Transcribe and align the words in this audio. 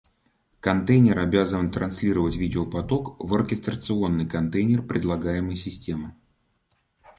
Контейнер 0.61 1.19
обязан 1.19 1.69
транслировать 1.71 2.35
видеопоток 2.35 3.23
в 3.23 3.35
оркестрационный 3.35 4.27
контейнер 4.27 4.81
предлагаемой 4.81 5.55
системы 5.55 6.15